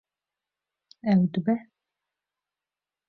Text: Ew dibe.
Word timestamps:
Ew 1.11 1.21
dibe. 1.33 1.55